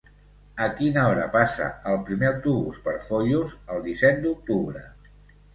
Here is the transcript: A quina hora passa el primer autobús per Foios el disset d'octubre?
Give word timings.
A 0.67 0.69
quina 0.79 1.03
hora 1.09 1.27
passa 1.35 1.67
el 1.91 2.01
primer 2.09 2.29
autobús 2.31 2.81
per 2.87 2.97
Foios 3.11 3.55
el 3.77 3.85
disset 3.91 4.21
d'octubre? 4.25 4.87